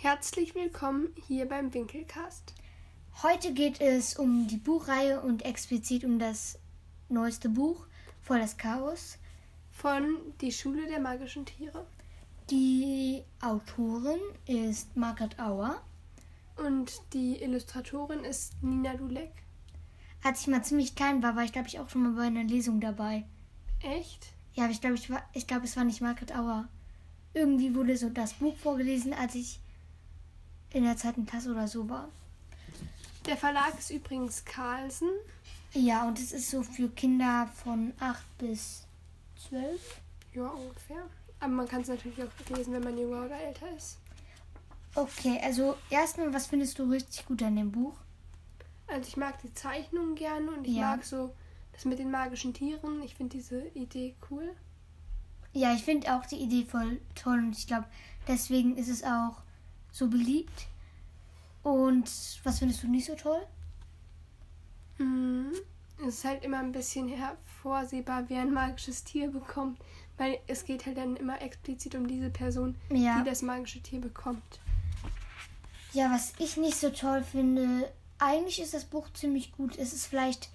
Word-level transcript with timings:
Herzlich 0.00 0.54
willkommen 0.54 1.08
hier 1.26 1.46
beim 1.48 1.72
Winkelcast. 1.74 2.54
Heute 3.22 3.52
geht 3.52 3.80
es 3.80 4.16
um 4.16 4.46
die 4.46 4.56
Buchreihe 4.56 5.20
und 5.20 5.44
explizit 5.44 6.04
um 6.04 6.18
das 6.18 6.58
neueste 7.08 7.48
Buch, 7.48 7.86
Voll 8.22 8.40
das 8.40 8.56
Chaos. 8.56 9.18
Von 9.70 10.16
Die 10.40 10.52
Schule 10.52 10.86
der 10.86 11.00
magischen 11.00 11.46
Tiere. 11.46 11.86
Die 12.50 13.22
Autorin 13.40 14.18
ist 14.46 14.94
Margaret 14.96 15.38
Auer. 15.38 15.80
Und 16.56 17.00
die 17.12 17.40
Illustratorin 17.42 18.24
ist 18.24 18.52
Nina 18.62 18.94
Dulek. 18.96 19.30
Als 20.22 20.40
ich 20.42 20.46
mal 20.48 20.64
ziemlich 20.64 20.94
klein 20.96 21.22
war, 21.22 21.36
war 21.36 21.44
ich, 21.44 21.52
glaube 21.52 21.68
ich, 21.68 21.78
auch 21.78 21.88
schon 21.88 22.02
mal 22.02 22.12
bei 22.12 22.26
einer 22.26 22.44
Lesung 22.44 22.80
dabei. 22.80 23.24
Echt? 23.82 24.26
Ja, 24.54 24.64
aber 24.64 24.72
ich 24.72 24.80
glaube, 24.80 24.96
ich, 24.96 25.08
war- 25.10 25.28
ich 25.32 25.46
glaube, 25.46 25.64
es 25.64 25.76
war 25.76 25.84
nicht 25.84 26.00
Margaret 26.00 26.34
Auer. 26.36 26.68
Irgendwie 27.34 27.74
wurde 27.74 27.96
so 27.96 28.10
das 28.10 28.34
Buch 28.34 28.56
vorgelesen, 28.56 29.14
als 29.14 29.36
ich 29.36 29.60
in 30.72 30.84
der 30.84 30.96
zweiten 30.96 31.26
Klasse 31.26 31.50
oder 31.50 31.66
so 31.68 31.88
war. 31.88 32.08
Der 33.26 33.36
Verlag 33.36 33.78
ist 33.78 33.90
übrigens 33.90 34.44
Carlsen. 34.44 35.08
Ja, 35.74 36.06
und 36.08 36.18
es 36.18 36.32
ist 36.32 36.50
so 36.50 36.62
für 36.62 36.88
Kinder 36.88 37.48
von 37.62 37.92
8 38.00 38.22
bis 38.38 38.84
12. 39.48 40.00
Ja, 40.34 40.46
ungefähr. 40.48 41.02
Aber 41.40 41.52
man 41.52 41.68
kann 41.68 41.82
es 41.82 41.88
natürlich 41.88 42.18
auch 42.22 42.56
lesen, 42.56 42.72
wenn 42.72 42.82
man 42.82 42.96
jünger 42.98 43.24
oder 43.26 43.38
älter 43.40 43.66
ist. 43.76 43.98
Okay, 44.94 45.38
also 45.42 45.76
erstmal, 45.90 46.32
was 46.32 46.46
findest 46.46 46.78
du 46.78 46.84
richtig 46.90 47.26
gut 47.26 47.42
an 47.42 47.56
dem 47.56 47.70
Buch? 47.70 47.94
Also 48.88 49.06
ich 49.06 49.16
mag 49.16 49.40
die 49.42 49.52
Zeichnungen 49.52 50.14
gerne 50.14 50.50
und 50.50 50.66
ich 50.66 50.74
Ja. 50.76 50.96
mag 50.96 51.04
so 51.04 51.34
das 51.72 51.84
mit 51.84 51.98
den 51.98 52.10
magischen 52.10 52.54
Tieren. 52.54 53.02
Ich 53.02 53.14
finde 53.14 53.36
diese 53.36 53.68
Idee 53.68 54.16
cool. 54.30 54.54
Ja, 55.52 55.74
ich 55.74 55.84
finde 55.84 56.14
auch 56.14 56.24
die 56.26 56.36
Idee 56.36 56.64
voll 56.64 57.00
toll 57.14 57.38
und 57.38 57.56
ich 57.56 57.66
glaube, 57.66 57.86
deswegen 58.26 58.76
ist 58.76 58.88
es 58.88 59.04
auch 59.04 59.36
so 59.92 60.08
beliebt. 60.08 60.66
Und 61.62 62.08
was 62.44 62.58
findest 62.58 62.82
du 62.82 62.88
nicht 62.88 63.06
so 63.06 63.14
toll? 63.14 63.44
Mhm. 64.98 65.52
Es 66.00 66.18
ist 66.18 66.24
halt 66.24 66.44
immer 66.44 66.58
ein 66.58 66.72
bisschen 66.72 67.08
hervorsehbar, 67.08 68.24
wer 68.28 68.42
ein 68.42 68.52
magisches 68.52 69.02
Tier 69.04 69.30
bekommt. 69.30 69.78
Weil 70.16 70.38
es 70.46 70.64
geht 70.64 70.86
halt 70.86 70.96
dann 70.96 71.16
immer 71.16 71.40
explizit 71.42 71.94
um 71.94 72.06
diese 72.08 72.30
Person, 72.30 72.74
Ja. 72.90 73.18
die 73.20 73.28
das 73.28 73.42
magische 73.42 73.80
Tier 73.80 74.00
bekommt. 74.00 74.42
Ja, 75.92 76.10
was 76.12 76.32
ich 76.38 76.56
nicht 76.56 76.76
so 76.76 76.90
toll 76.90 77.22
finde, 77.22 77.90
eigentlich 78.18 78.60
ist 78.60 78.74
das 78.74 78.84
Buch 78.84 79.08
ziemlich 79.12 79.52
gut. 79.52 79.78
Es 79.78 79.92
ist 79.92 80.06
vielleicht 80.06 80.50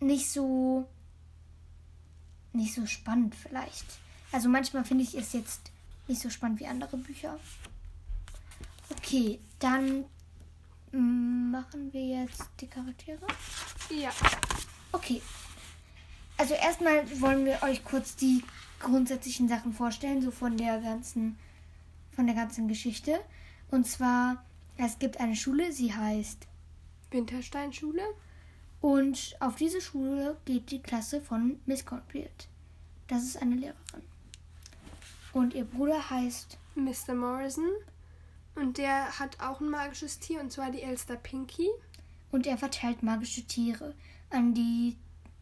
nicht 0.00 0.30
so 0.30 0.86
nicht 2.52 2.74
so 2.74 2.84
spannend 2.86 3.34
vielleicht. 3.36 3.86
Also 4.32 4.48
manchmal 4.48 4.84
finde 4.84 5.04
ich 5.04 5.14
es 5.14 5.32
jetzt 5.32 5.70
nicht 6.08 6.20
so 6.20 6.30
spannend 6.30 6.58
wie 6.58 6.66
andere 6.66 6.96
Bücher. 6.96 7.38
Okay, 9.12 9.40
dann 9.58 10.04
mm, 10.92 11.50
machen 11.50 11.92
wir 11.92 12.20
jetzt 12.20 12.44
die 12.60 12.68
Charaktere. 12.68 13.26
Ja. 13.90 14.10
Okay. 14.92 15.20
Also 16.36 16.54
erstmal 16.54 17.20
wollen 17.20 17.44
wir 17.44 17.60
euch 17.64 17.84
kurz 17.84 18.14
die 18.14 18.44
grundsätzlichen 18.78 19.48
Sachen 19.48 19.72
vorstellen, 19.72 20.22
so 20.22 20.30
von 20.30 20.56
der 20.56 20.80
ganzen, 20.80 21.36
von 22.12 22.26
der 22.26 22.36
ganzen 22.36 22.68
Geschichte. 22.68 23.18
Und 23.72 23.84
zwar, 23.84 24.44
es 24.76 25.00
gibt 25.00 25.18
eine 25.18 25.34
Schule, 25.34 25.72
sie 25.72 25.92
heißt. 25.92 26.46
Wintersteinschule. 27.10 28.04
Und 28.80 29.34
auf 29.40 29.56
diese 29.56 29.80
Schule 29.80 30.36
geht 30.44 30.70
die 30.70 30.82
Klasse 30.82 31.20
von 31.20 31.58
Miss 31.66 31.84
Cornfield. 31.84 32.46
Das 33.08 33.24
ist 33.24 33.42
eine 33.42 33.56
Lehrerin. 33.56 34.04
Und 35.32 35.54
ihr 35.54 35.64
Bruder 35.64 36.10
heißt. 36.10 36.58
Mr. 36.76 37.14
Morrison. 37.14 37.70
Und 38.54 38.78
der 38.78 39.18
hat 39.18 39.40
auch 39.40 39.60
ein 39.60 39.70
magisches 39.70 40.18
Tier, 40.18 40.40
und 40.40 40.50
zwar 40.52 40.70
die 40.70 40.82
Elster 40.82 41.16
Pinky. 41.16 41.68
Und 42.30 42.46
er 42.46 42.58
verteilt 42.58 43.02
magische 43.02 43.42
Tiere 43.44 43.94
an 44.30 44.54
die, 44.54 44.96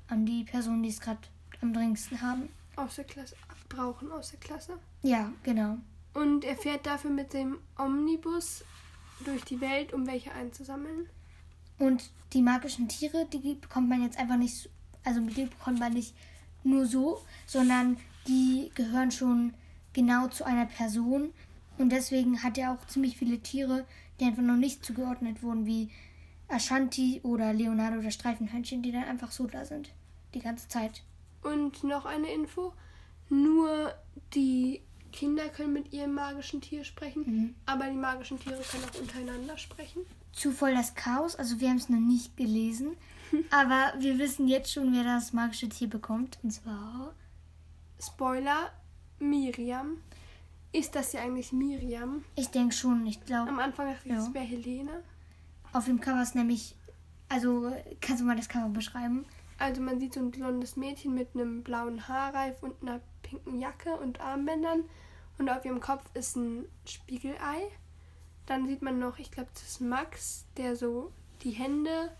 an 0.08 0.24
die 0.24 0.44
Personen, 0.44 0.82
die 0.82 0.88
es 0.90 1.00
gerade 1.00 1.20
am 1.60 1.72
dringendsten 1.72 2.20
haben. 2.22 2.48
Aus 2.76 2.94
der 2.96 3.04
Klasse. 3.04 3.34
Brauchen 3.68 4.10
aus 4.12 4.30
der 4.30 4.40
Klasse. 4.40 4.78
Ja, 5.02 5.32
genau. 5.42 5.76
Und 6.14 6.44
er 6.44 6.56
fährt 6.56 6.86
dafür 6.86 7.10
mit 7.10 7.32
dem 7.34 7.58
Omnibus 7.76 8.64
durch 9.24 9.42
die 9.44 9.60
Welt, 9.60 9.92
um 9.92 10.06
welche 10.06 10.32
einzusammeln. 10.32 11.06
Und 11.78 12.10
die 12.32 12.42
magischen 12.42 12.88
Tiere, 12.88 13.26
die 13.26 13.54
bekommt 13.54 13.88
man 13.88 14.02
jetzt 14.02 14.18
einfach 14.18 14.36
nicht, 14.36 14.56
so- 14.56 14.68
also 15.04 15.20
die 15.20 15.44
bekommt 15.44 15.80
man 15.80 15.92
nicht 15.92 16.14
nur 16.64 16.86
so, 16.86 17.22
sondern 17.46 17.98
die 18.26 18.70
gehören 18.74 19.10
schon 19.10 19.54
genau 19.92 20.28
zu 20.28 20.44
einer 20.44 20.66
Person. 20.66 21.32
Und 21.78 21.90
deswegen 21.90 22.42
hat 22.42 22.58
er 22.58 22.72
auch 22.72 22.86
ziemlich 22.86 23.16
viele 23.16 23.38
Tiere, 23.38 23.84
die 24.20 24.24
einfach 24.24 24.42
noch 24.42 24.56
nicht 24.56 24.84
zugeordnet 24.84 25.42
wurden, 25.42 25.64
wie 25.66 25.90
Ashanti 26.48 27.20
oder 27.22 27.52
Leonardo 27.52 27.98
oder 27.98 28.10
Streifenhörnchen, 28.10 28.82
die 28.82 28.92
dann 28.92 29.04
einfach 29.04 29.30
so 29.30 29.46
da 29.46 29.64
sind. 29.64 29.90
Die 30.34 30.40
ganze 30.40 30.68
Zeit. 30.68 31.02
Und 31.42 31.84
noch 31.84 32.04
eine 32.04 32.28
Info. 32.32 32.72
Nur 33.28 33.94
die 34.34 34.80
Kinder 35.12 35.48
können 35.48 35.72
mit 35.72 35.92
ihrem 35.92 36.14
magischen 36.14 36.60
Tier 36.60 36.84
sprechen, 36.84 37.22
Mhm. 37.26 37.54
aber 37.66 37.88
die 37.88 37.96
magischen 37.96 38.38
Tiere 38.40 38.60
können 38.70 38.84
auch 38.84 39.00
untereinander 39.00 39.56
sprechen. 39.56 40.02
Zu 40.32 40.52
voll 40.52 40.74
das 40.74 40.94
Chaos, 40.94 41.34
also 41.36 41.60
wir 41.60 41.68
haben 41.70 41.76
es 41.76 41.88
noch 41.88 41.98
nicht 42.00 42.36
gelesen. 42.36 42.96
aber 43.50 43.92
wir 43.98 44.18
wissen 44.18 44.48
jetzt 44.48 44.72
schon, 44.72 44.92
wer 44.94 45.04
das 45.04 45.32
magische 45.32 45.68
Tier 45.68 45.88
bekommt. 45.88 46.38
Und 46.42 46.50
zwar. 46.50 47.14
Spoiler, 48.00 48.70
Miriam. 49.18 49.98
Ist 50.78 50.94
das 50.94 51.12
ja 51.12 51.22
eigentlich 51.22 51.52
Miriam? 51.52 52.24
Ich 52.36 52.48
denke 52.50 52.72
schon, 52.74 53.04
ich 53.06 53.20
glaube. 53.24 53.50
Am 53.50 53.58
Anfang 53.58 53.92
dachte 53.92 54.08
ich, 54.08 54.12
Ja. 54.14 54.20
es 54.20 54.32
wäre 54.32 54.44
Helene. 54.44 55.02
Auf 55.72 55.86
dem 55.86 56.00
Cover 56.00 56.22
ist 56.22 56.36
nämlich, 56.36 56.76
also 57.28 57.72
kannst 58.00 58.22
du 58.22 58.26
mal 58.26 58.36
das 58.36 58.48
Cover 58.48 58.68
beschreiben? 58.68 59.26
Also 59.58 59.80
man 59.82 59.98
sieht 59.98 60.14
so 60.14 60.20
ein 60.20 60.30
blondes 60.30 60.76
Mädchen 60.76 61.14
mit 61.14 61.34
einem 61.34 61.64
blauen 61.64 62.06
Haarreif 62.06 62.62
und 62.62 62.80
einer 62.80 63.00
pinken 63.22 63.60
Jacke 63.60 63.96
und 63.96 64.20
Armbändern. 64.20 64.84
Und 65.38 65.48
auf 65.48 65.64
ihrem 65.64 65.80
Kopf 65.80 66.04
ist 66.14 66.36
ein 66.36 66.64
Spiegelei. 66.86 67.58
Dann 68.46 68.68
sieht 68.68 68.82
man 68.82 69.00
noch, 69.00 69.18
ich 69.18 69.30
glaube, 69.32 69.50
das 69.52 69.62
ist 69.64 69.80
Max, 69.80 70.44
der 70.56 70.76
so 70.76 71.12
die 71.42 71.50
Hände 71.50 72.12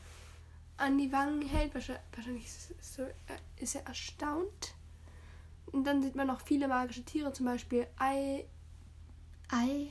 an 0.78 0.98
die 0.98 1.12
Wangen 1.12 1.42
hält. 1.42 1.74
Wahrscheinlich 1.74 2.44
ist, 2.44 2.74
so, 2.96 3.02
äh, 3.02 3.12
ist 3.58 3.76
er 3.76 3.86
erstaunt. 3.86 4.74
Und 5.72 5.84
dann 5.84 6.02
sieht 6.02 6.14
man 6.14 6.26
noch 6.26 6.40
viele 6.40 6.68
magische 6.68 7.04
Tiere, 7.04 7.32
zum 7.32 7.46
Beispiel 7.46 7.86
Ei, 7.98 8.44
Ei 9.50 9.88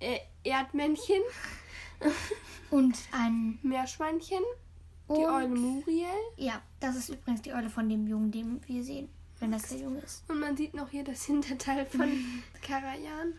äh, 0.00 0.18
Erdmännchen, 0.44 1.22
und 2.70 2.96
ein 3.12 3.58
Meerschweinchen, 3.62 4.42
die 5.08 5.12
und, 5.12 5.24
Eule 5.24 5.48
Muriel. 5.48 6.06
Ja, 6.36 6.60
das 6.80 6.96
ist 6.96 7.10
übrigens 7.10 7.42
die 7.42 7.52
Eule 7.52 7.70
von 7.70 7.88
dem 7.88 8.06
Jungen, 8.06 8.30
den 8.30 8.60
wir 8.66 8.84
sehen, 8.84 9.08
wenn 9.40 9.52
das 9.52 9.68
der 9.68 9.78
Junge 9.78 10.00
ist. 10.00 10.24
Und 10.28 10.40
man 10.40 10.56
sieht 10.56 10.74
noch 10.74 10.90
hier 10.90 11.04
das 11.04 11.24
Hinterteil 11.24 11.86
von 11.86 12.08
Karajan. 12.62 13.34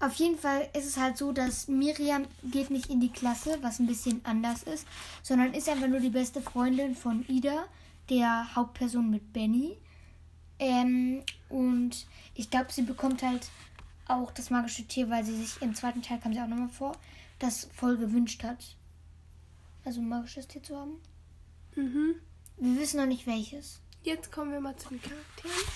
Auf 0.00 0.14
jeden 0.14 0.36
Fall 0.36 0.68
ist 0.76 0.86
es 0.86 0.96
halt 0.96 1.16
so, 1.16 1.30
dass 1.30 1.68
Miriam 1.68 2.26
geht 2.42 2.70
nicht 2.70 2.90
in 2.90 3.00
die 3.00 3.12
Klasse, 3.12 3.58
was 3.62 3.78
ein 3.78 3.86
bisschen 3.86 4.20
anders 4.24 4.64
ist, 4.64 4.84
sondern 5.22 5.54
ist 5.54 5.68
einfach 5.68 5.86
nur 5.86 6.00
die 6.00 6.10
beste 6.10 6.40
Freundin 6.40 6.96
von 6.96 7.24
Ida, 7.28 7.66
der 8.10 8.56
Hauptperson 8.56 9.08
mit 9.08 9.32
Benny. 9.32 9.78
Ähm, 10.62 11.24
und 11.48 12.06
ich 12.36 12.48
glaube, 12.48 12.70
sie 12.70 12.82
bekommt 12.82 13.24
halt 13.24 13.50
auch 14.06 14.30
das 14.30 14.50
magische 14.50 14.84
Tier, 14.84 15.10
weil 15.10 15.24
sie 15.24 15.34
sich 15.34 15.60
im 15.60 15.74
zweiten 15.74 16.02
Teil 16.02 16.20
kam 16.20 16.32
sie 16.32 16.40
auch 16.40 16.46
nochmal 16.46 16.68
vor, 16.68 16.96
das 17.40 17.68
voll 17.74 17.96
gewünscht 17.96 18.44
hat. 18.44 18.76
Also 19.84 20.00
ein 20.00 20.08
magisches 20.08 20.46
Tier 20.46 20.62
zu 20.62 20.78
haben. 20.78 21.00
Mhm. 21.74 22.14
Wir 22.58 22.80
wissen 22.80 22.98
noch 22.98 23.06
nicht 23.06 23.26
welches. 23.26 23.80
Jetzt 24.04 24.30
kommen 24.30 24.52
wir 24.52 24.60
mal 24.60 24.76
zu 24.76 24.90
den 24.90 25.02
Charakteren. 25.02 25.66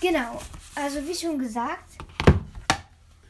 Genau, 0.00 0.40
also 0.74 1.06
wie 1.06 1.14
schon 1.14 1.38
gesagt, 1.38 1.98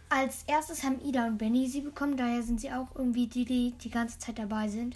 als 0.09 0.45
erstes 0.47 0.85
haben 0.85 1.01
Ida 1.05 1.27
und 1.27 1.39
Benny 1.39 1.67
sie 1.67 1.81
bekommen, 1.81 2.17
daher 2.17 2.45
sind 2.45 2.61
sie 2.61 2.71
auch 2.71 2.95
irgendwie 2.95 3.27
die, 3.27 3.45
die 3.45 3.75
die 3.83 3.91
ganze 3.91 4.21
Zeit 4.21 4.39
dabei 4.39 4.69
sind. 4.69 4.95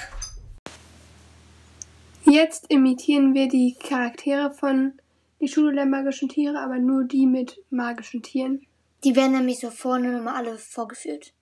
Jetzt 2.25 2.71
imitieren 2.71 3.35
wir 3.35 3.49
die 3.49 3.75
Charaktere 3.81 4.53
von 4.53 4.93
Die 5.41 5.49
Schule 5.49 5.75
der 5.75 5.87
magischen 5.87 6.29
Tiere, 6.29 6.59
aber 6.59 6.79
nur 6.79 7.05
die 7.05 7.27
mit 7.27 7.63
magischen 7.71 8.23
Tieren. 8.23 8.67
Die 9.05 9.15
werden 9.15 9.33
nämlich 9.33 9.61
so 9.61 9.71
vorne 9.71 10.13
nochmal 10.13 10.35
alle 10.35 10.59
vorgeführt. 10.59 11.33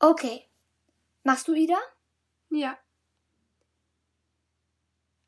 Okay, 0.00 0.46
machst 1.22 1.46
du 1.48 1.54
Ida? 1.54 1.78
Ja. 2.50 2.76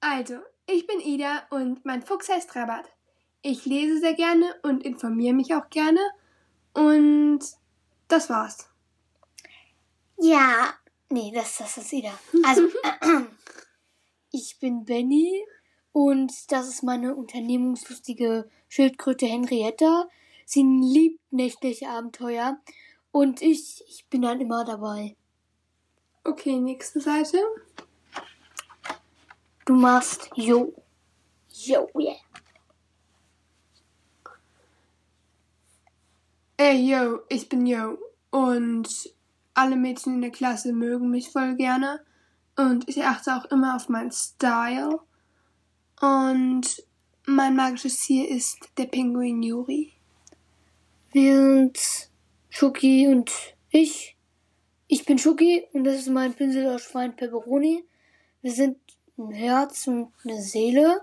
Also, 0.00 0.38
ich 0.66 0.86
bin 0.86 1.00
Ida 1.00 1.46
und 1.50 1.84
mein 1.84 2.02
Fuchs 2.02 2.28
heißt 2.28 2.54
Rabat. 2.56 2.86
Ich 3.42 3.64
lese 3.66 3.98
sehr 3.98 4.14
gerne 4.14 4.54
und 4.62 4.82
informiere 4.84 5.34
mich 5.34 5.54
auch 5.54 5.70
gerne. 5.70 6.00
Und 6.74 7.40
das 8.08 8.28
war's. 8.28 8.68
Ja, 10.16 10.74
nee, 11.08 11.32
das, 11.32 11.58
das 11.58 11.78
ist 11.78 11.92
Ida. 11.92 12.12
Also, 12.44 12.68
ich 14.32 14.58
bin 14.58 14.84
Benny 14.84 15.44
und 15.98 16.52
das 16.52 16.68
ist 16.68 16.84
meine 16.84 17.16
unternehmungslustige 17.16 18.48
Schildkröte 18.68 19.26
Henrietta. 19.26 20.08
Sie 20.46 20.62
liebt 20.62 21.20
nächtliche 21.32 21.88
Abenteuer 21.88 22.56
Und 23.10 23.42
ich, 23.42 23.82
ich 23.88 24.06
bin 24.08 24.22
dann 24.22 24.40
immer 24.40 24.64
dabei. 24.64 25.16
Okay, 26.22 26.60
nächste 26.60 27.00
Seite. 27.00 27.38
Du 29.64 29.74
machst 29.74 30.30
Yo. 30.36 30.72
Yo, 31.48 31.88
yeah. 31.98 32.14
Ey, 36.58 36.76
yo, 36.76 37.22
ich 37.28 37.48
bin 37.48 37.66
Yo. 37.66 37.98
Und 38.30 39.12
alle 39.52 39.74
Mädchen 39.74 40.14
in 40.14 40.20
der 40.20 40.30
Klasse 40.30 40.72
mögen 40.72 41.10
mich 41.10 41.30
voll 41.30 41.56
gerne. 41.56 42.04
Und 42.56 42.88
ich 42.88 43.02
achte 43.02 43.34
auch 43.34 43.46
immer 43.46 43.74
auf 43.74 43.88
meinen 43.88 44.12
Style. 44.12 45.00
Und 46.00 46.84
mein 47.26 47.56
magisches 47.56 48.00
Tier 48.06 48.28
ist 48.28 48.58
der 48.78 48.86
Pinguin 48.86 49.42
Yuri. 49.42 49.92
Während 51.12 52.10
Schuki 52.48 53.08
und 53.08 53.32
ich, 53.70 54.16
ich 54.86 55.04
bin 55.04 55.18
Schuki 55.18 55.66
und 55.72 55.84
das 55.84 55.96
ist 55.96 56.08
mein 56.08 56.34
Pinsel 56.34 56.68
aus 56.68 56.82
Schwein 56.82 57.16
Pepperoni. 57.16 57.84
Wir 58.42 58.52
sind 58.52 58.78
ein 59.16 59.32
Herz 59.32 59.86
und 59.88 60.12
eine 60.24 60.40
Seele, 60.40 61.02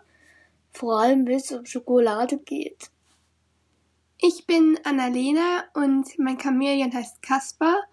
vor 0.72 1.02
allem 1.02 1.28
wenn 1.28 1.38
es 1.38 1.52
um 1.52 1.66
Schokolade 1.66 2.38
geht. 2.38 2.90
Ich 4.22 4.48
bin 4.48 4.80
Annalena 4.84 5.66
und 5.74 6.18
mein 6.18 6.40
Chamäleon 6.40 6.94
heißt 6.94 7.22
Kaspar. 7.22 7.84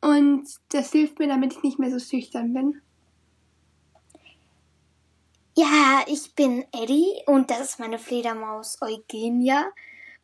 Und 0.00 0.46
das 0.68 0.92
hilft 0.92 1.18
mir, 1.18 1.26
damit 1.26 1.54
ich 1.54 1.62
nicht 1.62 1.78
mehr 1.80 1.90
so 1.90 1.98
schüchtern 1.98 2.52
bin. 2.52 2.80
Ja, 5.60 6.04
ich 6.06 6.36
bin 6.36 6.64
Eddie 6.70 7.20
und 7.26 7.50
das 7.50 7.70
ist 7.70 7.80
meine 7.80 7.98
Fledermaus 7.98 8.80
Eugenia. 8.80 9.72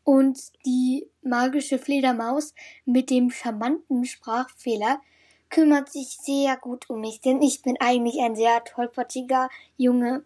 Und 0.04 0.38
die 0.64 1.08
magische 1.22 1.81
Fledermaus 1.81 2.54
mit 2.84 3.10
dem 3.10 3.32
charmanten 3.32 4.04
Sprachfehler 4.04 5.00
kümmert 5.50 5.90
sich 5.90 6.19
sehr 6.22 6.56
gut 6.56 6.88
um 6.88 7.00
mich, 7.00 7.20
denn 7.20 7.42
ich 7.42 7.62
bin 7.62 7.76
eigentlich 7.81 8.20
ein 8.20 8.36
sehr 8.36 8.62
tollpatschiger 8.62 9.48
Junge. 9.76 10.25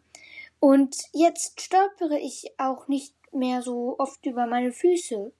Und 0.60 0.94
jetzt 1.14 1.58
stolpere 1.58 2.18
ich 2.18 2.52
auch 2.58 2.86
nicht 2.88 3.14
mehr 3.32 3.62
so 3.62 3.96
oft 3.98 4.26
über 4.26 4.46
meine 4.46 4.72
Füße. 4.72 5.32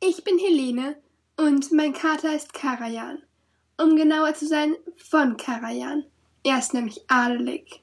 Ich 0.00 0.22
bin 0.22 0.38
Helene 0.38 0.98
und 1.38 1.72
mein 1.72 1.94
Kater 1.94 2.36
ist 2.36 2.52
Karajan. 2.52 3.22
Um 3.80 3.96
genauer 3.96 4.34
zu 4.34 4.46
sein, 4.46 4.76
von 4.98 5.38
Karajan. 5.38 6.04
Er 6.44 6.58
ist 6.58 6.74
nämlich 6.74 7.00
adelig. 7.08 7.82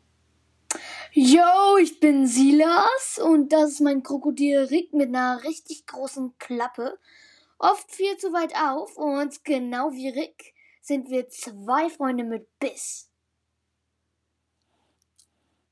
Yo, 1.18 1.78
ich 1.82 2.02
bin 2.02 2.28
Silas 2.28 3.22
und 3.24 3.54
das 3.54 3.72
ist 3.72 3.80
mein 3.80 4.04
Krokodil 4.04 4.66
Rick 4.66 4.94
mit 4.94 5.08
einer 5.16 5.42
richtig 5.46 5.86
großen 5.86 6.38
Klappe. 6.40 7.00
Oft 7.58 7.90
viel 7.90 8.18
zu 8.18 8.34
weit 8.34 8.54
auf 8.54 8.98
und 8.98 9.46
genau 9.46 9.94
wie 9.94 10.10
Rick 10.10 10.54
sind 10.82 11.10
wir 11.10 11.30
zwei 11.30 11.90
Freunde 11.90 12.26
mit 12.26 12.50
Biss. 12.60 13.10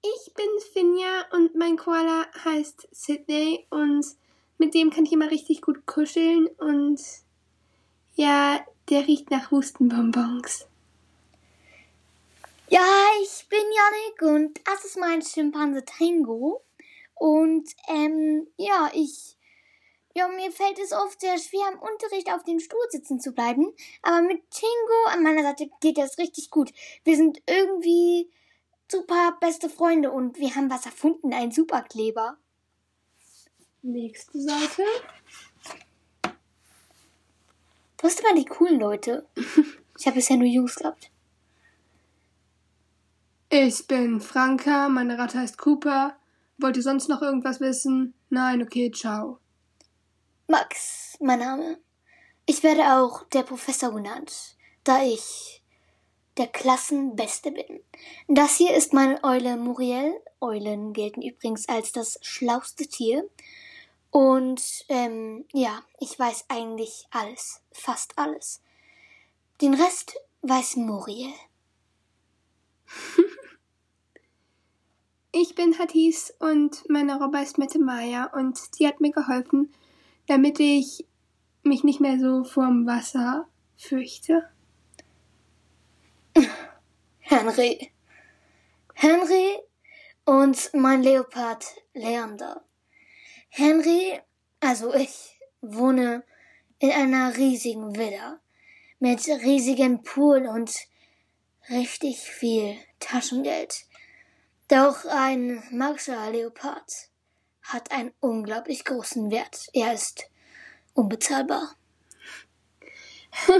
Ich 0.01 0.33
bin 0.33 0.45
Finja 0.71 1.25
und 1.33 1.55
mein 1.55 1.75
Koala 1.75 2.25
heißt 2.45 2.87
Sydney 2.93 3.67
und 3.69 4.05
mit 4.59 4.73
dem 4.73 4.91
kann 4.91 5.05
ich 5.05 5.11
immer 5.11 5.29
richtig 5.29 5.61
gut 5.61 5.85
kuscheln 5.85 6.47
und 6.57 7.01
ja, 8.15 8.65
der 8.89 9.07
riecht 9.07 9.29
nach 9.29 9.51
Hustenbonbons. 9.51 10.67
Ja, 12.69 12.79
ich 13.21 13.45
Yannick 13.75 14.21
und 14.21 14.59
das 14.65 14.85
ist 14.85 14.97
mein 14.97 15.21
Schimpanse 15.21 15.83
Tango. 15.85 16.63
Und 17.15 17.69
ähm, 17.87 18.47
ja, 18.57 18.91
ich. 18.93 19.37
Ja, 20.15 20.27
mir 20.27 20.51
fällt 20.51 20.77
es 20.77 20.91
oft 20.91 21.19
sehr 21.19 21.39
schwer, 21.39 21.71
im 21.71 21.79
Unterricht 21.79 22.31
auf 22.31 22.43
dem 22.43 22.59
Stuhl 22.59 22.85
sitzen 22.89 23.19
zu 23.19 23.31
bleiben. 23.31 23.73
Aber 24.03 24.21
mit 24.21 24.43
Tingo 24.51 25.05
an 25.07 25.23
meiner 25.23 25.41
Seite 25.41 25.71
geht 25.81 25.97
das 25.97 26.19
richtig 26.19 26.51
gut. 26.51 26.71
Wir 27.03 27.15
sind 27.17 27.41
irgendwie 27.47 28.29
super 28.91 29.35
beste 29.41 29.69
Freunde 29.69 30.11
und 30.11 30.37
wir 30.37 30.53
haben 30.53 30.69
was 30.69 30.85
erfunden, 30.85 31.33
ein 31.33 31.51
Superkleber. 31.51 32.37
Nächste 33.81 34.39
Seite. 34.39 34.83
Sind 38.03 38.19
immer 38.19 38.35
die 38.35 38.45
coolen 38.45 38.79
Leute? 38.79 39.27
Ich 39.99 40.07
habe 40.07 40.15
bisher 40.15 40.37
nur 40.37 40.47
Jungs 40.47 40.75
gehabt. 40.75 41.12
Ich 43.55 43.85
bin 43.85 44.19
Franka, 44.19 44.89
meine 44.89 45.19
Ratte 45.19 45.37
heißt 45.37 45.59
Cooper. 45.59 46.17
Wollt 46.57 46.75
ihr 46.75 46.81
sonst 46.81 47.07
noch 47.07 47.21
irgendwas 47.21 47.59
wissen? 47.59 48.15
Nein, 48.31 48.63
okay, 48.63 48.89
ciao. 48.89 49.37
Max, 50.47 51.15
mein 51.19 51.37
Name. 51.37 51.77
Ich 52.47 52.63
werde 52.63 52.81
auch 52.97 53.27
der 53.27 53.43
Professor 53.43 53.93
genannt, 53.93 54.57
da 54.83 55.03
ich 55.03 55.61
der 56.37 56.47
Klassenbeste 56.47 57.51
bin. 57.51 57.81
Das 58.27 58.57
hier 58.57 58.73
ist 58.73 58.91
meine 58.91 59.23
Eule 59.23 59.55
Muriel. 59.55 60.19
Eulen 60.41 60.91
gelten 60.93 61.21
übrigens 61.21 61.69
als 61.69 61.91
das 61.91 62.17
schlauste 62.23 62.87
Tier. 62.87 63.29
Und 64.09 64.83
ähm, 64.89 65.45
ja, 65.53 65.83
ich 65.99 66.17
weiß 66.17 66.45
eigentlich 66.47 67.05
alles, 67.11 67.61
fast 67.71 68.17
alles. 68.17 68.63
Den 69.61 69.75
Rest 69.75 70.15
weiß 70.41 70.77
Muriel. 70.77 71.33
Ich 75.35 75.55
bin 75.55 75.79
Hatis 75.79 76.31
und 76.37 76.87
meine 76.89 77.19
Robbe 77.19 77.39
ist 77.41 77.57
Mette 77.57 77.79
Maya 77.79 78.25
und 78.35 78.77
die 78.77 78.85
hat 78.85 79.01
mir 79.01 79.11
geholfen, 79.11 79.73
damit 80.27 80.59
ich 80.59 81.07
mich 81.63 81.83
nicht 81.83 81.99
mehr 81.99 82.19
so 82.19 82.43
vorm 82.43 82.85
Wasser 82.85 83.47
fürchte. 83.75 84.47
Henry. 87.19 87.91
Henry 88.93 89.57
und 90.23 90.69
mein 90.75 91.01
Leopard 91.01 91.65
Leander. 91.95 92.63
Henry, 93.49 94.21
also 94.59 94.93
ich, 94.93 95.39
wohne 95.61 96.23
in 96.77 96.91
einer 96.91 97.35
riesigen 97.35 97.95
Villa 97.95 98.39
mit 98.99 99.27
riesigen 99.27 100.03
Pool 100.03 100.45
und 100.45 100.71
richtig 101.71 102.19
viel 102.19 102.77
Taschengeld. 102.99 103.87
Doch 104.73 105.05
ein 105.05 105.61
magischer 105.69 106.31
Leopard 106.31 107.11
hat 107.61 107.91
einen 107.91 108.11
unglaublich 108.19 108.83
großen 108.83 109.29
Wert. 109.29 109.67
Er 109.71 109.93
ist 109.93 110.23
unbezahlbar. 110.95 111.75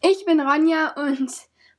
ich 0.00 0.24
bin 0.24 0.40
Ronja 0.40 0.94
und 0.96 1.30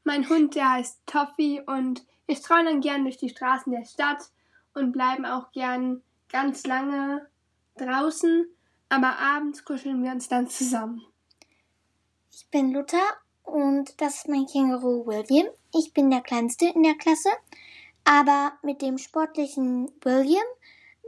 mein 0.05 0.29
Hund, 0.29 0.55
der 0.55 0.71
heißt 0.71 1.01
Toffee 1.05 1.59
und 1.59 2.05
wir 2.25 2.37
strahlen 2.37 2.65
dann 2.67 2.79
gern 2.79 3.03
durch 3.03 3.17
die 3.17 3.27
Straßen 3.27 3.69
der 3.73 3.83
Stadt 3.83 4.31
und 4.73 4.93
bleiben 4.93 5.25
auch 5.25 5.51
gern 5.51 6.01
ganz 6.29 6.65
lange 6.65 7.27
draußen, 7.75 8.47
aber 8.87 9.19
abends 9.19 9.65
kuscheln 9.65 10.01
wir 10.05 10.13
uns 10.13 10.29
dann 10.29 10.47
zusammen. 10.47 11.05
Ich 12.31 12.47
bin 12.49 12.71
Luther 12.71 13.03
und 13.43 13.99
das 13.99 14.19
ist 14.19 14.29
mein 14.29 14.45
Känguru 14.45 15.05
William. 15.05 15.47
Ich 15.73 15.93
bin 15.93 16.09
der 16.09 16.21
Kleinste 16.21 16.67
in 16.67 16.83
der 16.83 16.95
Klasse 16.95 17.29
aber 18.03 18.53
mit 18.61 18.81
dem 18.81 18.97
sportlichen 18.97 19.91
William 20.01 20.43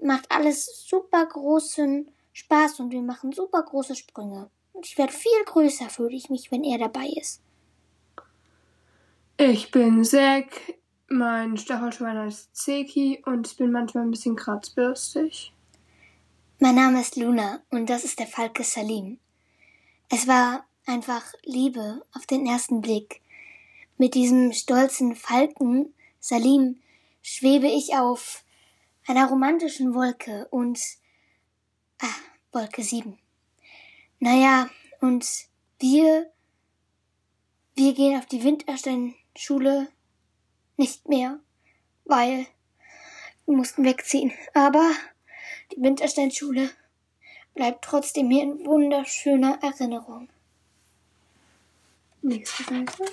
macht 0.01 0.31
alles 0.31 0.85
super 0.87 1.25
großen 1.25 2.09
Spaß 2.33 2.79
und 2.79 2.91
wir 2.91 3.01
machen 3.01 3.31
super 3.31 3.63
große 3.63 3.95
Sprünge. 3.95 4.49
Und 4.73 4.85
ich 4.85 4.97
werde 4.97 5.13
viel 5.13 5.43
größer, 5.45 5.89
fühle 5.89 6.15
ich 6.15 6.29
mich, 6.29 6.51
wenn 6.51 6.63
er 6.63 6.77
dabei 6.77 7.07
ist. 7.07 7.41
Ich 9.37 9.71
bin 9.71 10.03
Zack, 10.03 10.75
mein 11.07 11.57
Stachelschwein 11.57 12.17
heißt 12.17 12.55
Zeki 12.55 13.23
und 13.25 13.47
ich 13.47 13.57
bin 13.57 13.71
manchmal 13.71 14.05
ein 14.05 14.11
bisschen 14.11 14.35
kratzbürstig. 14.35 15.53
Mein 16.59 16.75
Name 16.75 17.01
ist 17.01 17.15
Luna 17.17 17.61
und 17.69 17.89
das 17.89 18.05
ist 18.05 18.19
der 18.19 18.27
Falke 18.27 18.63
Salim. 18.63 19.19
Es 20.09 20.27
war 20.27 20.65
einfach 20.85 21.23
Liebe 21.43 22.01
auf 22.13 22.25
den 22.25 22.45
ersten 22.47 22.81
Blick. 22.81 23.21
Mit 23.97 24.13
diesem 24.13 24.53
stolzen 24.53 25.15
Falken 25.15 25.93
Salim 26.19 26.79
schwebe 27.27 27.67
ich 27.67 27.95
auf 27.95 28.43
einer 29.07 29.27
romantischen 29.27 29.95
Wolke 29.95 30.47
und 30.51 30.79
ah, 31.99 32.05
Wolke 32.51 32.83
7. 32.83 33.17
Naja, 34.19 34.69
und 35.01 35.25
wir 35.79 36.31
wir 37.73 37.93
gehen 37.93 38.17
auf 38.17 38.27
die 38.27 38.43
Wintersteinschule 38.43 39.87
nicht 40.77 41.09
mehr, 41.09 41.39
weil 42.05 42.45
wir 43.45 43.55
mussten 43.57 43.83
wegziehen. 43.83 44.31
Aber 44.53 44.91
die 45.71 45.81
Wintersteinschule 45.81 46.69
bleibt 47.55 47.83
trotzdem 47.83 48.29
hier 48.29 48.43
in 48.43 48.65
wunderschöner 48.65 49.59
Erinnerung. 49.61 50.29
Nächste 52.21 52.63
Seite. 52.63 53.05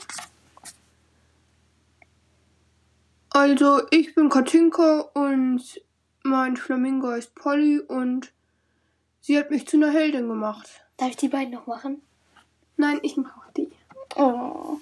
Also, 3.34 3.80
ich 3.90 4.14
bin 4.14 4.28
Katinka 4.28 5.00
und 5.14 5.80
mein 6.22 6.54
Flamingo 6.58 7.12
ist 7.12 7.34
Polly 7.34 7.80
und 7.80 8.30
sie 9.22 9.38
hat 9.38 9.50
mich 9.50 9.66
zu 9.66 9.78
einer 9.78 9.90
Heldin 9.90 10.28
gemacht. 10.28 10.68
Darf 10.98 11.10
ich 11.10 11.16
die 11.16 11.28
beiden 11.28 11.54
noch 11.54 11.66
machen? 11.66 12.02
Nein, 12.76 13.00
ich 13.02 13.16
mache 13.16 13.40
auch 13.40 13.50
die. 13.52 13.72
Oh. 14.16 14.76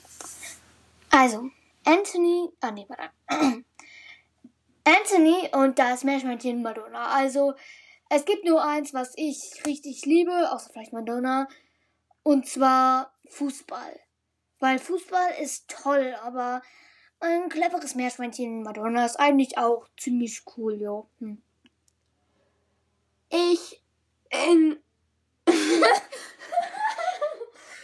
Also, 1.11 1.49
Anthony. 1.85 2.49
Ah, 2.61 2.73
nee, 2.73 2.87
warte. 2.89 3.11
Anthony 4.85 5.49
und 5.53 5.79
das 5.79 6.03
Meerschweinchen 6.03 6.61
Madonna. 6.61 7.07
Also, 7.07 7.55
es 8.09 8.25
gibt 8.25 8.45
nur 8.45 8.65
eins, 8.65 8.93
was 8.93 9.13
ich 9.15 9.65
richtig 9.65 10.05
liebe, 10.07 10.51
außer 10.51 10.71
vielleicht 10.73 10.93
Madonna. 10.93 11.47
Und 12.25 12.49
zwar 12.49 13.13
Fußball. 13.29 14.01
Weil 14.59 14.81
Fußball 14.81 15.35
ist 15.41 15.69
toll, 15.69 16.17
aber 16.21 16.63
ein 17.21 17.49
cleveres 17.49 17.95
Meerschweinchen 17.95 18.63
Madonna 18.63 19.05
ist 19.05 19.21
eigentlich 19.21 19.59
auch 19.59 19.87
ziemlich 19.99 20.43
cool, 20.57 20.81
ja. 20.81 21.05
Hm. 21.21 21.41
Ich 23.29 23.83
in. 24.31 24.79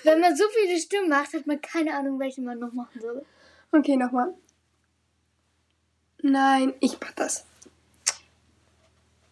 Wenn 0.02 0.20
man 0.20 0.36
so 0.36 0.44
viele 0.48 0.78
Stimmen 0.78 1.08
macht, 1.08 1.34
hat 1.34 1.46
man 1.46 1.60
keine 1.60 1.94
Ahnung, 1.94 2.18
welche 2.18 2.40
man 2.40 2.58
noch 2.58 2.72
machen 2.72 3.00
soll. 3.00 3.24
Okay, 3.72 3.96
nochmal. 3.96 4.34
Nein, 6.22 6.74
ich 6.80 6.98
mach 7.00 7.12
das. 7.12 7.44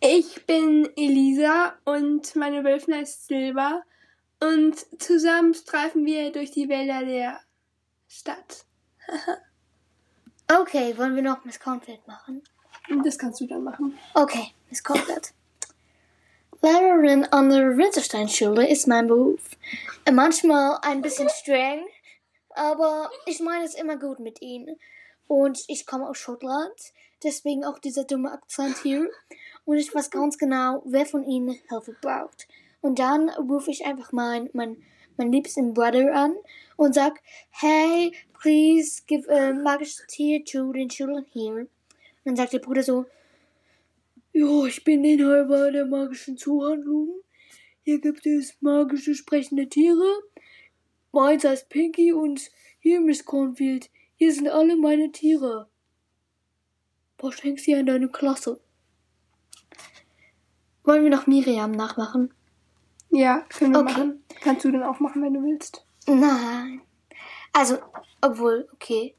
Ich 0.00 0.44
bin 0.46 0.88
Elisa 0.96 1.75
und 1.84 2.37
meine 2.37 2.62
Wölfin 2.64 2.94
heißt 2.94 3.26
Silber. 3.26 3.82
Und 4.40 4.76
zusammen 5.00 5.54
streifen 5.54 6.04
wir 6.04 6.30
durch 6.32 6.50
die 6.50 6.68
Wälder 6.68 7.04
der 7.04 7.40
Stadt. 8.08 8.66
Okay, 10.52 10.96
wollen 10.98 11.14
wir 11.16 11.22
noch 11.22 11.44
Miss 11.44 11.58
Cornfield 11.58 12.06
machen? 12.06 12.42
Das 13.02 13.18
kannst 13.18 13.40
du 13.40 13.46
dann 13.46 13.64
machen. 13.64 13.98
Okay, 14.14 14.52
Miss 14.68 14.84
Cornfield. 14.84 15.32
Lernerin 16.60 17.24
an 17.26 17.50
der 17.50 17.76
Wintersteinschule 17.76 18.68
ist 18.68 18.86
mein 18.86 19.06
Beruf. 19.06 19.40
Manchmal 20.10 20.78
ein 20.82 21.02
bisschen 21.02 21.28
streng, 21.28 21.84
aber 22.50 23.10
ich 23.26 23.40
meine 23.40 23.64
es 23.64 23.74
immer 23.74 23.96
gut 23.96 24.18
mit 24.18 24.42
ihnen. 24.42 24.76
Und 25.26 25.64
ich 25.68 25.86
komme 25.86 26.08
aus 26.08 26.18
Schottland, 26.18 26.92
deswegen 27.22 27.64
auch 27.64 27.78
dieser 27.78 28.04
dumme 28.04 28.32
Akzent 28.32 28.76
hier. 28.82 29.10
Und 29.64 29.78
ich 29.78 29.94
weiß 29.94 30.10
ganz 30.10 30.36
genau, 30.36 30.82
wer 30.84 31.06
von 31.06 31.24
ihnen 31.24 31.58
Hilfe 31.68 31.96
braucht. 32.00 32.48
Und 32.82 32.98
dann 32.98 33.30
rufe 33.30 33.70
ich 33.70 33.86
einfach 33.86 34.12
meinen 34.12 34.50
mein, 34.52 34.82
mein 35.16 35.33
liebsten 35.33 35.75
Brother 35.75 36.14
an 36.14 36.35
und 36.76 36.94
sag, 36.94 37.21
hey, 37.50 38.12
please 38.40 39.02
give 39.06 39.28
a 39.30 39.52
magisches 39.52 40.06
Tier 40.09 40.44
to 40.44 40.73
den 40.73 40.88
children 40.88 41.25
here. 41.33 41.61
Und 41.61 41.68
dann 42.25 42.37
sagt 42.37 42.52
der 42.52 42.59
Bruder 42.59 42.83
so, 42.83 43.06
ja, 44.33 44.64
ich 44.66 44.83
bin 44.83 45.04
Inhaber 45.04 45.71
der 45.71 45.87
magischen 45.87 46.37
Zuhandlung. 46.37 47.09
Hier 47.85 48.00
gibt 48.00 48.26
es 48.26 48.56
magische 48.61 49.14
sprechende 49.14 49.68
Tiere. 49.68 50.23
Meins 51.12 51.44
heißt 51.44 51.68
Pinky 51.68 52.12
und 52.12 52.50
hier 52.80 53.00
Miss 53.00 53.25
Cornfield. 53.25 53.90
Hier 54.16 54.33
sind 54.33 54.49
alle 54.49 54.76
meine 54.76 55.12
Tiere. 55.12 55.68
Verschenk 57.18 57.61
sie 57.61 57.75
an 57.75 57.87
deine 57.87 58.09
Klasse. 58.09 58.61
Wollen 60.83 61.04
wir 61.04 61.11
noch 61.11 61.26
Miriam 61.26 61.71
nachmachen? 61.71 62.35
Ja, 63.14 63.40
können 63.49 63.73
wir 63.73 63.80
Okay. 63.80 63.92
machen. 63.92 64.25
Kannst 64.40 64.64
du 64.64 64.71
dann 64.73 64.83
auch 64.83 65.00
machen, 65.00 65.23
wenn 65.23 65.35
du 65.35 65.42
willst. 65.42 65.85
Nein. 66.06 66.83
Also, 67.52 67.78
obwohl, 68.21 68.68
okay. 68.75 69.14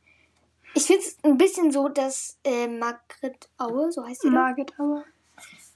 Ich 0.73 0.83
finde 0.85 1.03
es 1.03 1.17
ein 1.23 1.37
bisschen 1.37 1.71
so, 1.71 1.87
dass 1.87 2.37
äh, 2.43 2.67
Margret 2.67 3.47
Aue, 3.57 3.91
so 3.91 4.05
heißt 4.05 4.21
sie, 4.23 4.29
Margit 4.29 4.73
aber. 4.77 5.05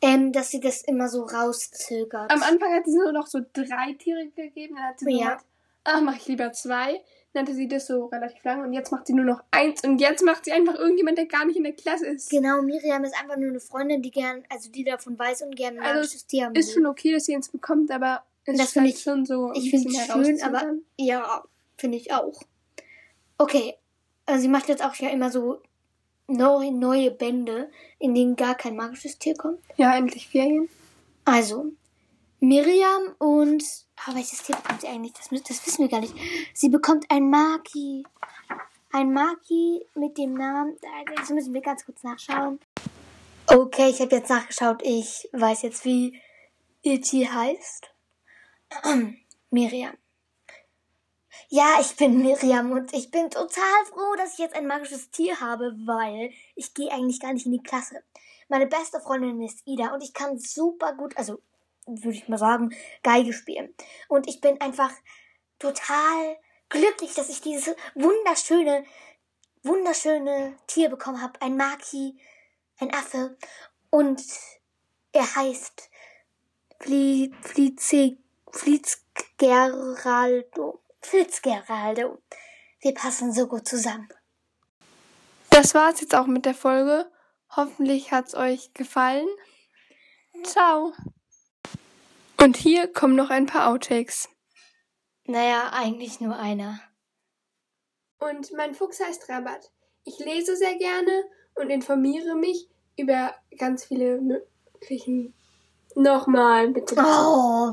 ähm, 0.02 0.32
dass 0.34 0.50
sie 0.52 0.60
das 0.60 0.82
immer 0.84 1.08
so 1.08 1.24
rauszögert. 1.24 2.32
Am 2.32 2.44
Anfang 2.44 2.74
hat 2.74 2.86
sie 2.86 2.98
nur 2.98 3.12
noch 3.14 3.28
so 3.28 3.40
drei 3.54 3.94
Tiere 3.94 4.28
gegeben. 4.28 4.76
Dann 4.76 4.84
hat 4.86 5.00
sie 5.00 5.10
Ja. 5.12 5.26
gesagt, 5.36 5.46
ach, 5.84 6.02
mache 6.02 6.18
ich 6.18 6.28
lieber 6.28 6.52
zwei. 6.54 7.02
Dann 7.34 7.44
hatte 7.46 7.54
sie 7.56 7.68
das 7.68 7.86
so 7.86 8.06
relativ 8.06 8.44
lang 8.44 8.64
und 8.64 8.74
jetzt 8.74 8.92
macht 8.92 9.06
sie 9.06 9.14
nur 9.14 9.24
noch 9.26 9.44
eins. 9.52 9.84
Und 9.84 10.00
jetzt 10.02 10.24
macht 10.24 10.46
sie 10.46 10.52
einfach 10.52 10.74
irgendjemand, 10.76 11.18
der 11.20 11.28
gar 11.28 11.46
nicht 11.46 11.58
in 11.58 11.64
der 11.64 11.74
Klasse 11.74 12.08
ist. 12.08 12.30
Genau, 12.32 12.62
Miriam 12.64 13.04
ist 13.04 13.14
einfach 13.22 13.38
nur 13.38 13.50
eine 13.50 13.60
Freundin, 13.60 14.02
die 14.02 14.10
gern, 14.10 14.44
also 14.50 14.72
die 14.72 14.84
davon 14.84 15.18
weiß 15.20 15.44
und 15.44 15.56
gerne 15.56 15.78
ein 15.80 15.86
Also, 15.86 15.96
magisches 16.00 16.26
Tier 16.26 16.46
haben 16.46 16.56
Ist 16.56 16.74
schon 16.74 16.88
okay, 16.88 17.14
dass 17.14 17.26
sie 17.26 17.36
eins 17.36 17.50
bekommt, 17.50 17.92
aber 17.92 18.24
es 18.46 18.58
Das 18.58 18.66
ist 18.68 18.74
find 18.74 18.86
halt 18.86 18.96
ich- 18.96 19.02
schon 19.04 19.26
so. 19.28 19.52
Ich 19.54 19.70
finde 19.70 19.90
es 19.90 20.08
schön, 20.08 20.42
aber 20.42 20.74
ja, 20.98 21.44
finde 21.78 21.98
ich 21.98 22.12
auch. 22.12 22.42
Okay, 23.38 23.76
also 24.26 24.42
sie 24.42 24.48
macht 24.48 24.68
jetzt 24.68 24.84
auch 24.84 24.96
ja 24.96 25.10
immer 25.10 25.30
so 25.32 25.62
neue, 26.28 26.72
neue 26.72 27.12
Bände, 27.12 27.70
in 28.00 28.16
denen 28.16 28.36
gar 28.38 28.56
kein 28.56 28.76
magisches 28.76 29.20
Tier 29.20 29.36
kommt. 29.36 29.60
Ja, 29.78 29.96
endlich 29.96 30.28
Ferien. 30.30 30.68
Also, 31.26 31.72
Miriam 32.39 33.15
und. 33.17 33.63
Ah, 33.98 34.15
welches 34.15 34.43
Tier 34.43 34.55
bekommt 34.55 34.81
sie 34.81 34.88
eigentlich? 34.88 35.13
Das, 35.13 35.27
das 35.29 35.65
wissen 35.65 35.81
wir 35.81 35.89
gar 35.89 36.00
nicht. 36.00 36.15
Sie 36.53 36.69
bekommt 36.69 37.05
ein 37.10 37.29
Maki. 37.29 38.03
Ein 38.91 39.13
Maki 39.13 39.86
mit 39.96 40.17
dem 40.17 40.34
Namen. 40.34 40.77
Das 41.15 41.29
müssen 41.29 41.53
wir 41.53 41.62
ganz 41.62 41.86
kurz 41.86 42.01
nachschauen. 42.03 42.60
Okay, 43.46 43.89
ich 43.89 44.00
habe 44.00 44.15
jetzt 44.15 44.29
nachgeschaut. 44.29 44.81
Ich 44.84 45.27
weiß 45.34 45.63
jetzt, 45.63 45.84
wie 45.84 46.19
ihr 46.81 47.01
Tier 47.01 47.34
heißt. 47.34 47.91
Miriam. 49.51 49.98
Ja, 51.50 51.77
ich 51.81 51.96
bin 51.96 52.22
Miriam 52.22 52.72
und 52.72 52.93
ich 52.93 53.10
bin 53.10 53.29
total 53.31 53.86
froh, 53.86 54.15
dass 54.17 54.34
ich 54.34 54.39
jetzt 54.39 54.55
ein 54.55 54.67
magisches 54.67 55.10
Tier 55.10 55.39
habe, 55.39 55.75
weil 55.86 56.31
ich 56.55 56.75
gehe 56.75 56.91
eigentlich 56.91 57.19
gar 57.19 57.34
nicht 57.34 57.48
in 57.48 57.51
die 57.51 57.63
Klasse. 57.63 58.03
Meine 58.50 58.67
beste 58.67 59.00
Freundin 59.00 59.41
ist 59.41 59.65
Ida 59.65 59.93
und 59.93 60.03
ich 60.03 60.13
kann 60.13 60.38
super 60.38 60.93
gut, 60.93 61.17
also 61.17 61.41
würde 61.86 62.18
ich 62.18 62.28
mal 62.28 62.38
sagen, 62.38 62.76
Geige 63.04 63.32
spielen. 63.34 63.74
Und 64.08 64.28
ich 64.28 64.42
bin 64.42 64.60
einfach 64.62 64.92
total 65.58 66.38
glücklich, 66.70 67.16
dass 67.16 67.30
ich 67.30 67.42
dieses 67.42 67.76
wunderschöne, 67.96 68.86
wunderschöne 69.64 70.56
Tier 70.68 70.90
bekommen 70.90 71.22
habe. 71.22 71.42
Ein 71.42 71.58
Maki, 71.58 72.20
ein 72.80 72.94
Affe. 72.94 73.38
Und 73.90 74.24
er 75.12 75.36
heißt 75.36 75.90
Fli 76.80 77.34
Flize 77.42 78.18
Flitzgeraldo. 78.52 80.82
Flitzgeraldo. 81.02 82.22
Wir 82.82 82.94
passen 82.94 83.34
so 83.34 83.48
gut 83.48 83.68
zusammen. 83.68 84.08
Das 85.50 85.74
war's 85.74 86.00
jetzt 86.02 86.14
auch 86.16 86.28
mit 86.28 86.46
der 86.46 86.56
Folge. 86.56 87.12
Hoffentlich 87.56 88.12
hat's 88.12 88.36
euch 88.36 88.74
gefallen. 88.74 89.28
Ciao. 90.44 90.94
Und 92.41 92.55
hier 92.55 92.88
kommen 92.88 93.15
noch 93.15 93.29
ein 93.29 93.48
paar 93.48 93.67
Outtakes. 93.67 94.29
Naja, 95.25 95.72
eigentlich 95.74 96.22
nur 96.22 96.38
einer. 96.38 96.79
Und 98.19 98.53
mein 98.53 98.74
Fuchs 98.74 99.01
heißt 99.01 99.27
Rabat. 99.27 99.72
Ich 100.05 100.19
lese 100.19 100.55
sehr 100.55 100.75
gerne 100.77 101.25
und 101.55 101.69
informiere 101.69 102.36
mich 102.36 102.69
über 102.98 103.36
ganz 103.58 103.84
viele 103.86 104.22
möglichen. 104.22 105.34
Nochmal, 105.96 106.69
bitte. 106.69 106.96
Oh, 106.98 107.67